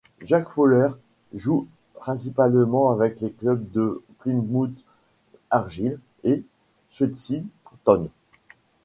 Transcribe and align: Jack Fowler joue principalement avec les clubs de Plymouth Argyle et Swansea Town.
Jack 0.23 0.49
Fowler 0.49 0.87
joue 1.35 1.67
principalement 1.93 2.89
avec 2.89 3.21
les 3.21 3.31
clubs 3.31 3.69
de 3.69 4.03
Plymouth 4.17 4.83
Argyle 5.51 5.99
et 6.23 6.43
Swansea 6.89 7.43
Town. 7.85 8.09